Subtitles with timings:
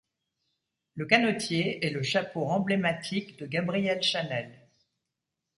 [0.95, 4.67] Le canotier est le chapeau emblématique de Gabrielle Chanel.